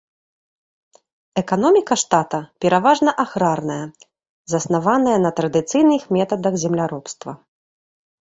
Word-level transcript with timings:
Эканоміка 1.41 1.93
штата 2.03 2.39
пераважна 2.65 3.11
аграрная, 3.25 3.85
заснаваная 4.55 5.15
на 5.27 5.31
традыцыйных 5.41 6.01
метадах 6.19 6.53
земляробства. 6.65 7.31